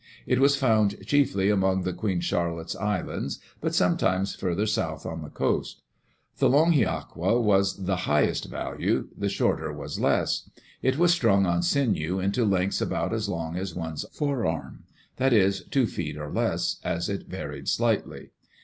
[0.25, 5.29] It was found chiefly among the Queen Charlotte's Islands, but sometimes furdier south on the
[5.29, 5.83] coast.
[6.39, 10.49] The long hiaqua was of the highest value; the shorter was less.
[10.81, 14.85] It was strung on sinew into lengths about as long as one's forearm;
[15.17, 18.31] that is, two feet or less, as it varied slightly.